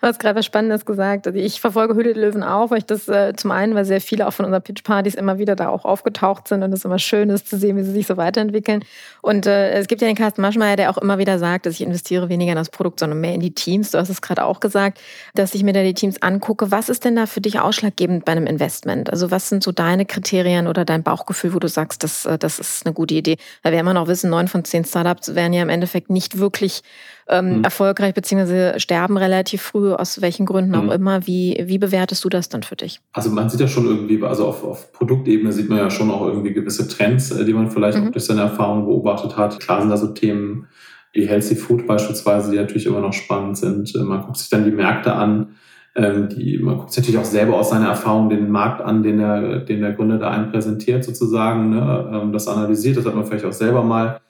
[0.01, 1.27] Du hast gerade was Spannendes gesagt.
[1.27, 4.27] Also ich verfolge Höhle Löwen auch, weil ich das äh, zum einen, weil sehr viele
[4.27, 7.49] auch von unseren Pitch-Partys immer wieder da auch aufgetaucht sind und es immer schön ist
[7.49, 8.85] zu sehen, wie sie sich so weiterentwickeln.
[9.23, 11.81] Und äh, es gibt ja den Carsten Maschmeyer, der auch immer wieder sagt, dass ich
[11.81, 13.91] investiere weniger in das Produkt, sondern mehr in die Teams.
[13.91, 15.01] Du hast es gerade auch gesagt,
[15.35, 16.71] dass ich mir da die Teams angucke.
[16.71, 19.11] Was ist denn da für dich ausschlaggebend bei einem Investment?
[19.11, 22.59] Also was sind so deine Kriterien oder dein Bauchgefühl, wo du sagst, das, äh, das
[22.59, 23.37] ist eine gute Idee?
[23.63, 26.83] Weil wir immer noch wissen, neun von zehn Startups werden ja im Endeffekt nicht wirklich
[27.29, 27.65] ähm, mhm.
[27.65, 30.91] erfolgreich beziehungsweise sterben relativ früh, aus welchen Gründen auch mhm.
[30.91, 31.27] immer.
[31.27, 33.01] Wie, wie bewertest du das dann für dich?
[33.13, 36.27] Also man sieht ja schon irgendwie, also auf, auf Produktebene sieht man ja schon auch
[36.27, 38.09] irgendwie gewisse Trends, äh, die man vielleicht mhm.
[38.09, 39.61] auch durch seine Erfahrung beobachtet hat.
[39.61, 40.67] Klar sind da so Themen
[41.13, 43.95] wie Healthy Food beispielsweise, die natürlich immer noch spannend sind.
[43.95, 45.57] Äh, man guckt sich dann die Märkte an
[45.97, 49.19] Ähm, die, man guckt sich natürlich auch selber aus seiner Erfahrung den Markt an, den
[49.19, 51.71] der, den der Gründer da einen präsentiert sozusagen.
[51.71, 52.11] Ne?
[52.13, 54.21] Ähm, das analysiert, das hat man vielleicht auch selber mal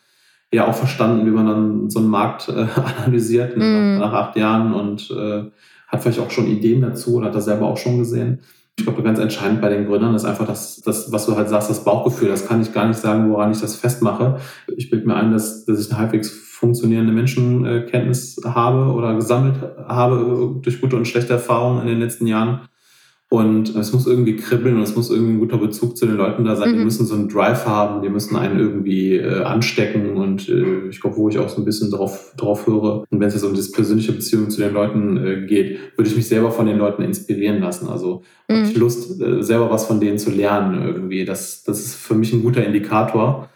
[0.52, 2.66] ja auch verstanden, wie man dann so einen Markt äh,
[3.04, 3.64] analysiert ne?
[3.64, 3.98] mm.
[3.98, 5.44] nach, acht Jahren und äh,
[5.88, 8.40] hat vielleicht auch schon Ideen dazu oder hat das selber auch schon gesehen.
[8.78, 11.68] Ich glaube, ganz entscheidend bei den Gründern ist einfach das, das, was du halt sagst,
[11.68, 12.28] das Bauchgefühl.
[12.28, 14.38] Das kann ich gar nicht sagen, woran ich das festmache.
[14.76, 19.56] Ich bilde mir ein, dass, dass ich eine halbwegs funktionierende Menschenkenntnis habe oder gesammelt
[19.88, 22.67] habe durch gute und schlechte Erfahrungen in den letzten Jahren.
[23.30, 26.46] Und es muss irgendwie kribbeln und es muss irgendwie ein guter Bezug zu den Leuten
[26.46, 26.72] da sein.
[26.72, 26.78] Mhm.
[26.78, 30.16] Die müssen so einen Drive haben, die müssen einen irgendwie äh, anstecken.
[30.16, 33.28] Und äh, ich glaube, wo ich auch so ein bisschen drauf, drauf höre, und wenn
[33.28, 36.50] es jetzt um das persönliche Beziehung zu den Leuten äh, geht, würde ich mich selber
[36.50, 37.88] von den Leuten inspirieren lassen.
[37.88, 38.54] Also mhm.
[38.54, 41.26] habe ich Lust, äh, selber was von denen zu lernen irgendwie.
[41.26, 43.50] Das, das ist für mich ein guter Indikator.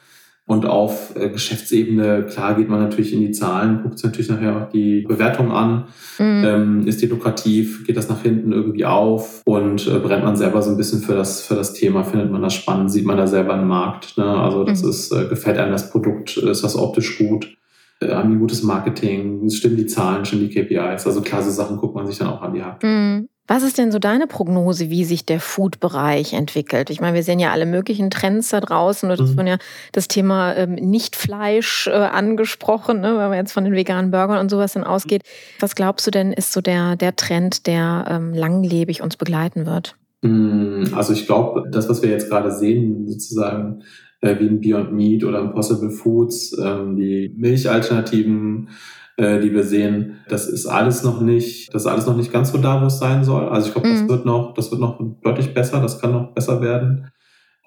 [0.53, 4.55] Und auf äh, Geschäftsebene, klar, geht man natürlich in die Zahlen, guckt sich natürlich nachher
[4.55, 5.85] auch die Bewertung an.
[6.19, 6.45] Mhm.
[6.45, 7.87] Ähm, ist die lukrativ?
[7.87, 9.41] Geht das nach hinten irgendwie auf?
[9.47, 12.05] Und äh, brennt man selber so ein bisschen für das, für das Thema?
[12.05, 12.93] Findet man das spannend?
[12.93, 14.19] Sieht man da selber einen Markt?
[14.19, 14.27] Ne?
[14.27, 14.91] Also das mhm.
[14.91, 16.37] ist, äh, gefällt einem das Produkt?
[16.37, 17.57] Ist das optisch gut?
[18.01, 19.49] Äh, haben die gutes Marketing?
[19.49, 20.27] Stimmen die Zahlen?
[20.27, 21.07] Stimmen die KPIs?
[21.07, 22.83] Also klar, so Sachen guckt man sich dann auch an die Hand.
[22.83, 23.29] Mhm.
[23.48, 26.90] Was ist denn so deine Prognose, wie sich der Food-Bereich entwickelt?
[26.90, 29.11] Ich meine, wir sehen ja alle möglichen Trends da draußen.
[29.11, 29.46] Und es mhm.
[29.46, 29.59] ja
[29.90, 34.48] das Thema ähm, Nicht-Fleisch äh, angesprochen, ne, wenn man jetzt von den veganen Burgern und
[34.48, 35.22] sowas dann ausgeht.
[35.59, 39.96] Was glaubst du denn, ist so der, der Trend, der ähm, langlebig uns begleiten wird?
[40.22, 43.83] Mm, also ich glaube, das, was wir jetzt gerade sehen, sozusagen
[44.20, 48.68] äh, wie ein Beyond Meat oder Impossible Foods, ähm, die Milchalternativen,
[49.16, 52.53] äh, die wir sehen, das ist alles noch nicht, das ist alles noch nicht ganz
[52.53, 53.48] so da, wo es sein soll.
[53.48, 53.92] Also ich glaube, mhm.
[53.92, 57.11] das wird noch, das wird noch deutlich besser, das kann noch besser werden.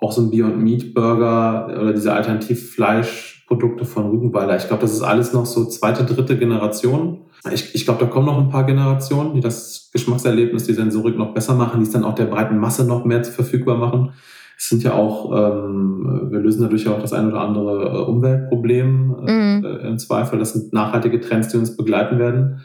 [0.02, 4.58] Auch so ein Beyond Meat Burger oder diese Alternativfleischprodukte von Rügenweiler.
[4.58, 7.22] Ich glaube, das ist alles noch so zweite, dritte Generation.
[7.52, 11.34] Ich, ich glaube, da kommen noch ein paar Generationen, die das Geschmackserlebnis, die Sensorik noch
[11.34, 14.14] besser machen, die es dann auch der breiten Masse noch mehr verfügbar machen.
[14.58, 19.16] Es sind ja auch, ähm, wir lösen dadurch auch das ein oder andere äh, Umweltproblem
[19.28, 19.66] äh, mhm.
[19.66, 20.40] äh, im Zweifel.
[20.40, 22.62] Das sind nachhaltige Trends, die uns begleiten werden.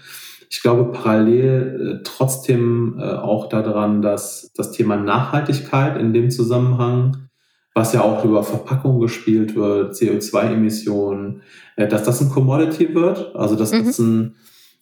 [0.51, 7.29] Ich glaube parallel äh, trotzdem äh, auch daran, dass das Thema Nachhaltigkeit in dem Zusammenhang,
[7.75, 11.43] was ja auch über Verpackung gespielt wird, CO2-Emissionen,
[11.77, 13.35] äh, dass das ein Commodity wird.
[13.35, 13.85] Also dass mhm.
[13.85, 14.35] das ein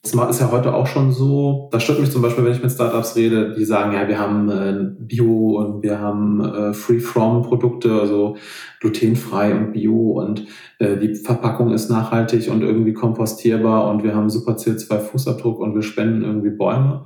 [0.03, 1.69] das ist ja heute auch schon so.
[1.73, 4.49] Das stört mich zum Beispiel, wenn ich mit Startups rede, die sagen, ja, wir haben
[4.49, 8.37] äh, Bio und wir haben äh, Free-From-Produkte, also
[8.81, 10.47] glutenfrei und Bio und
[10.79, 15.83] äh, die Verpackung ist nachhaltig und irgendwie kompostierbar und wir haben super CO2-Fußabdruck und wir
[15.83, 17.05] spenden irgendwie Bäume.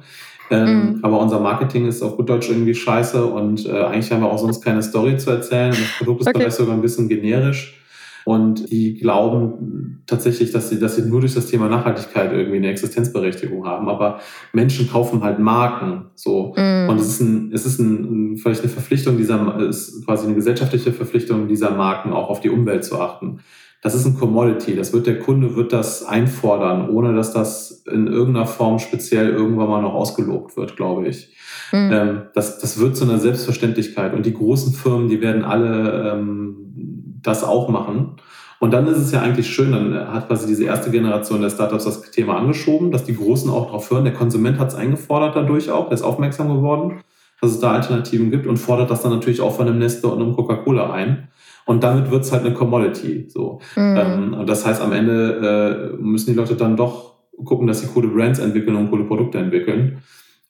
[0.50, 0.98] Ähm, mhm.
[1.02, 4.38] Aber unser Marketing ist auf gut Deutsch irgendwie scheiße und äh, eigentlich haben wir auch
[4.38, 6.40] sonst keine Story zu erzählen und das Produkt ist okay.
[6.40, 7.81] vielleicht sogar ein bisschen generisch.
[8.24, 12.68] Und die glauben tatsächlich, dass sie, dass sie nur durch das Thema Nachhaltigkeit irgendwie eine
[12.68, 13.88] Existenzberechtigung haben.
[13.88, 14.20] Aber
[14.52, 16.06] Menschen kaufen halt Marken.
[16.14, 16.54] So.
[16.56, 16.88] Mm.
[16.88, 20.92] Und es ist ein, es ist ein, vielleicht eine Verpflichtung dieser, ist quasi eine gesellschaftliche
[20.92, 23.40] Verpflichtung dieser Marken auch auf die Umwelt zu achten.
[23.82, 24.76] Das ist ein Commodity.
[24.76, 29.68] Das wird der Kunde wird das einfordern, ohne dass das in irgendeiner Form speziell irgendwann
[29.68, 31.34] mal noch ausgelobt wird, glaube ich.
[31.72, 31.90] Mhm.
[31.92, 34.14] Ähm, das, das wird zu einer Selbstverständlichkeit.
[34.14, 38.16] Und die großen Firmen, die werden alle ähm, das auch machen.
[38.58, 41.84] Und dann ist es ja eigentlich schön, dann hat quasi diese erste Generation der Startups
[41.84, 44.04] das Thema angeschoben, dass die Großen auch darauf hören.
[44.04, 47.00] Der Konsument hat es eingefordert dadurch auch, der ist aufmerksam geworden,
[47.40, 50.22] dass es da Alternativen gibt und fordert das dann natürlich auch von einem Nestle und
[50.22, 51.28] einem Coca-Cola ein.
[51.64, 53.26] Und damit wird es halt eine Commodity.
[53.28, 53.60] So.
[53.74, 53.96] Mhm.
[53.98, 57.88] Ähm, und das heißt, am Ende äh, müssen die Leute dann doch gucken, dass sie
[57.88, 60.02] coole Brands entwickeln und coole Produkte entwickeln.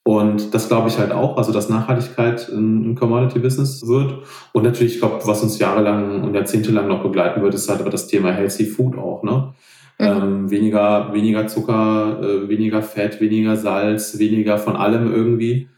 [0.05, 4.25] Und das glaube ich halt auch, also dass Nachhaltigkeit ein Commodity-Business wird.
[4.53, 7.91] Und natürlich, ich glaube, was uns jahrelang und jahrzehntelang noch begleiten wird, ist halt aber
[7.91, 9.23] das Thema Healthy Food auch.
[9.23, 9.53] Ne?
[9.99, 10.05] Mhm.
[10.05, 15.69] Ähm, weniger, weniger Zucker, äh, weniger Fett, weniger Salz, weniger von allem irgendwie.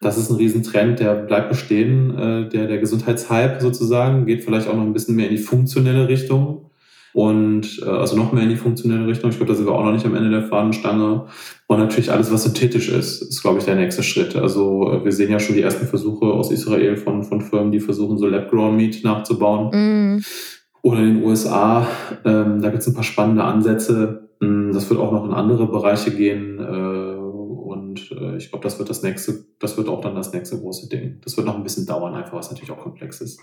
[0.00, 2.16] Das ist ein Riesentrend, der bleibt bestehen.
[2.18, 6.08] Äh, der, der Gesundheitshype sozusagen geht vielleicht auch noch ein bisschen mehr in die funktionelle
[6.08, 6.63] Richtung
[7.14, 9.30] und äh, also noch mehr in die funktionelle Richtung.
[9.30, 11.26] Ich glaube, da sind wir auch noch nicht am Ende der Fahnenstange.
[11.68, 14.34] Und natürlich alles, was synthetisch ist, ist, glaube ich, der nächste Schritt.
[14.34, 17.78] Also äh, wir sehen ja schon die ersten Versuche aus Israel von, von Firmen, die
[17.78, 20.16] versuchen, so Lab-Grown Meat nachzubauen.
[20.16, 20.24] Mm.
[20.82, 21.86] Oder in den USA,
[22.24, 24.28] ähm, da gibt es ein paar spannende Ansätze.
[24.40, 26.58] Mm, das wird auch noch in andere Bereiche gehen.
[26.58, 30.58] Äh, und äh, ich glaube, das wird das nächste, das wird auch dann das nächste
[30.58, 31.20] große Ding.
[31.22, 33.40] Das wird noch ein bisschen dauern, einfach, was natürlich auch komplex ist.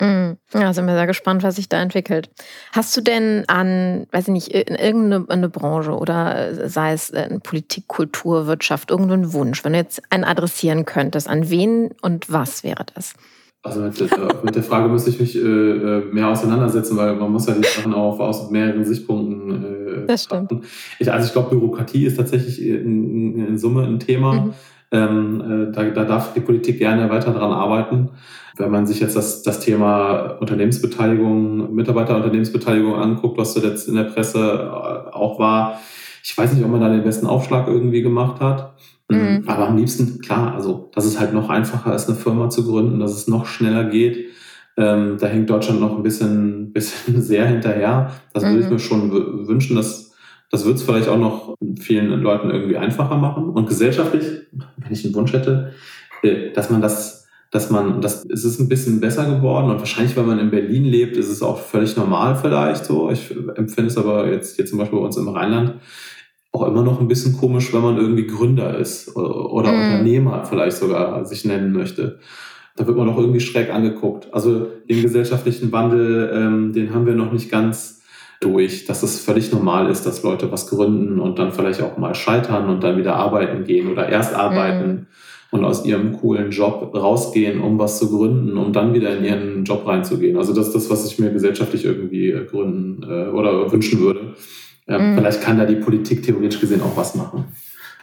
[0.00, 0.36] Mhm.
[0.52, 2.30] Ja, sind wir sehr gespannt, was sich da entwickelt.
[2.72, 7.28] Hast du denn an, weiß ich nicht, in irgendeine Branche oder äh, sei es äh,
[7.28, 12.32] in Politik, Kultur, Wirtschaft, irgendeinen Wunsch, wenn du jetzt einen adressieren könntest, an wen und
[12.32, 13.14] was wäre das?
[13.62, 13.98] Also mit,
[14.44, 17.94] mit der Frage müsste ich mich äh, mehr auseinandersetzen, weil man muss ja die Sachen
[17.94, 20.52] auch aus mehreren Sichtpunkten äh, Das stimmt.
[20.98, 24.34] Ich, also ich glaube, Bürokratie ist tatsächlich in, in, Summe ein Thema.
[24.34, 24.54] Mhm
[24.94, 28.10] Ähm, äh, da, da darf die Politik gerne weiter dran arbeiten.
[28.56, 34.38] Wenn man sich jetzt das, das Thema Unternehmensbeteiligung, Mitarbeiterunternehmensbeteiligung anguckt, was zuletzt in der Presse
[34.38, 35.80] äh, auch war,
[36.22, 38.74] ich weiß nicht, ob man da den besten Aufschlag irgendwie gemacht hat.
[39.08, 39.18] Mhm.
[39.18, 39.42] mhm.
[39.48, 43.00] Aber am liebsten, klar, also, dass es halt noch einfacher ist, eine Firma zu gründen,
[43.00, 44.26] dass es noch schneller geht.
[44.76, 48.12] Ähm, da hängt Deutschland noch ein bisschen, bisschen sehr hinterher.
[48.32, 48.48] Das mhm.
[48.50, 48.72] würde ich mhm.
[48.72, 50.03] mir schon wünschen, dass
[50.54, 53.50] das wird es vielleicht auch noch vielen Leuten irgendwie einfacher machen.
[53.50, 55.72] Und gesellschaftlich, wenn ich einen Wunsch hätte,
[56.22, 60.16] äh, dass man das, dass man, das es ist ein bisschen besser geworden und wahrscheinlich,
[60.16, 63.10] wenn man in Berlin lebt, ist es auch völlig normal vielleicht so.
[63.10, 65.74] Ich empfinde es aber jetzt hier zum Beispiel bei uns im Rheinland
[66.52, 69.74] auch immer noch ein bisschen komisch, wenn man irgendwie Gründer ist oder mm.
[69.74, 72.20] Unternehmer vielleicht sogar sich nennen möchte.
[72.76, 74.32] Da wird man doch irgendwie schräg angeguckt.
[74.32, 78.03] Also den gesellschaftlichen Wandel, ähm, den haben wir noch nicht ganz
[78.44, 82.14] durch, dass es völlig normal ist, dass Leute was gründen und dann vielleicht auch mal
[82.14, 85.06] scheitern und dann wieder arbeiten gehen oder erst arbeiten mhm.
[85.50, 89.64] und aus ihrem coolen Job rausgehen, um was zu gründen, um dann wieder in ihren
[89.64, 90.36] Job reinzugehen.
[90.36, 94.34] Also das ist das, was ich mir gesellschaftlich irgendwie äh, gründen äh, oder wünschen würde.
[94.86, 95.16] Ähm, mhm.
[95.16, 97.46] Vielleicht kann da die Politik theoretisch gesehen auch was machen.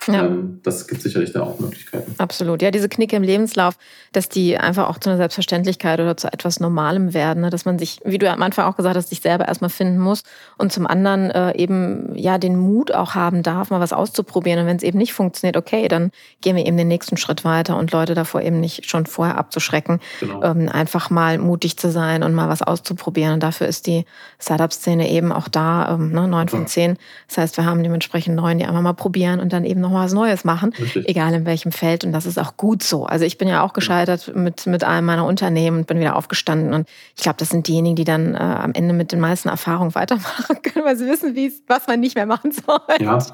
[0.08, 0.26] Ja.
[0.26, 2.16] Ähm, das gibt sicherlich da auch Möglichkeiten.
[2.18, 2.62] Absolut.
[2.62, 3.76] Ja, diese Knicke im Lebenslauf,
[4.12, 7.50] dass die einfach auch zu einer Selbstverständlichkeit oder zu etwas Normalem werden, ne?
[7.50, 10.24] dass man sich, wie du am Anfang auch gesagt hast, sich selber erstmal finden muss
[10.58, 14.60] und zum anderen äh, eben ja den Mut auch haben darf, mal was auszuprobieren.
[14.60, 16.12] Und wenn es eben nicht funktioniert, okay, dann
[16.42, 20.00] gehen wir eben den nächsten Schritt weiter und Leute davor eben nicht schon vorher abzuschrecken,
[20.20, 20.44] genau.
[20.44, 23.36] ähm, einfach mal mutig zu sein und mal was auszuprobieren.
[23.36, 24.06] Und dafür ist die
[24.40, 26.98] Startup-Szene eben auch da, ähm, ne, neun von zehn.
[27.28, 30.06] Das heißt, wir haben dementsprechend neun, die einfach mal probieren und dann eben noch mal
[30.06, 31.08] was Neues machen, Richtig.
[31.08, 32.04] egal in welchem Feld.
[32.04, 33.06] Und das ist auch gut so.
[33.06, 36.74] Also ich bin ja auch gescheitert mit, mit einem meiner Unternehmen und bin wieder aufgestanden.
[36.74, 39.96] Und ich glaube, das sind diejenigen, die dann äh, am Ende mit den meisten Erfahrungen
[39.96, 41.36] weitermachen können, weil sie wissen,
[41.68, 42.80] was man nicht mehr machen soll.
[43.00, 43.32] Ja, also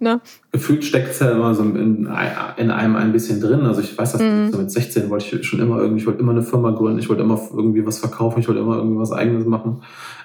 [0.00, 0.20] ne?
[0.52, 2.06] gefühlt steckt es ja immer so in,
[2.56, 3.62] in, einem ein bisschen drin.
[3.66, 4.52] Also ich weiß, dass mhm.
[4.52, 7.08] so mit 16 wollte ich schon immer irgendwie, ich wollte immer eine Firma gründen, ich
[7.08, 9.82] wollte immer irgendwie was verkaufen, ich wollte immer irgendwie was eigenes machen.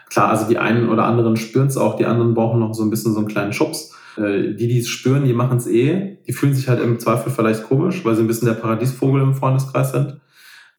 [0.10, 2.90] Klar, also die einen oder anderen spüren es auch, die anderen brauchen noch so ein
[2.90, 3.96] bisschen so einen kleinen Schubs.
[4.18, 6.18] Äh, die, die es spüren, die machen es eh.
[6.28, 9.36] Die fühlen sich halt im Zweifel vielleicht komisch, weil sie ein bisschen der Paradiesvogel im
[9.36, 10.20] Freundeskreis sind.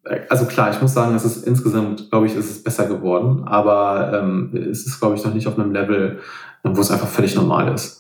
[0.05, 3.45] Äh, also klar, ich muss sagen, es ist insgesamt, glaube ich, ist es besser geworden,
[3.45, 6.19] aber ähm, es ist, glaube ich, noch nicht auf einem Level,
[6.63, 8.00] wo es einfach völlig normal ist.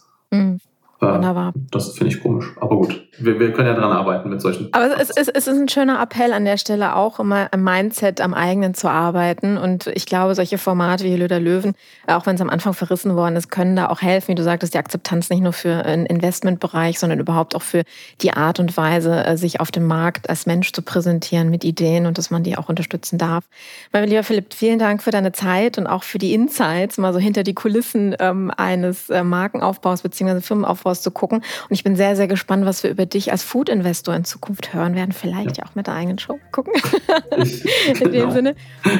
[1.01, 1.15] Mhm.
[1.15, 1.53] Wunderbar.
[1.71, 2.47] Das finde ich komisch.
[2.61, 4.69] Aber gut, wir, wir, können ja dran arbeiten mit solchen.
[4.73, 8.21] Aber es, es, es ist ein schöner Appell an der Stelle auch, immer am Mindset,
[8.21, 9.57] am eigenen zu arbeiten.
[9.57, 11.75] Und ich glaube, solche Formate wie Löder Löwen,
[12.07, 14.29] auch wenn es am Anfang verrissen worden ist, können da auch helfen.
[14.29, 17.83] Wie du sagtest, die Akzeptanz nicht nur für einen Investmentbereich, sondern überhaupt auch für
[18.21, 22.07] die Art und Weise, äh, sich auf dem Markt als Mensch zu präsentieren mit Ideen
[22.07, 23.45] und dass man die auch unterstützen darf.
[23.93, 27.19] Mein lieber Philipp, vielen Dank für deine Zeit und auch für die Insights, mal so
[27.19, 30.41] hinter die Kulissen ähm, eines äh, Markenaufbaus bzw.
[30.41, 31.39] Firmenaufbaus Forbes zu gucken.
[31.39, 34.95] Und ich bin sehr, sehr gespannt, was wir über dich als Food-Investor in Zukunft hören
[34.95, 35.13] werden.
[35.13, 35.65] Vielleicht ja.
[35.65, 36.73] auch mit der eigenen Show gucken.
[37.37, 38.11] in genau.
[38.11, 38.55] dem Sinne,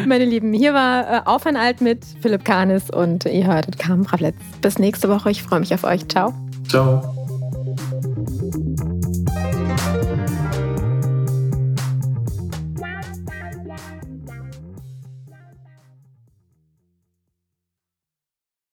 [0.07, 4.05] meine Lieben, hier war äh, Auf ein Alt mit Philipp Kahnis und ihr hörtet Carmen
[4.05, 4.37] Bravletz.
[4.61, 5.31] Bis nächste Woche.
[5.31, 6.07] Ich freue mich auf euch.
[6.09, 6.35] Ciao.
[6.69, 7.03] Ciao.